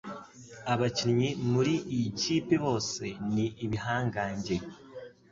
Abakinnyi 0.73 1.29
muri 1.51 1.73
iyi 1.95 2.09
kipe 2.21 2.55
bose 2.65 3.03
ni 3.33 3.45
ibihangange 3.65 4.55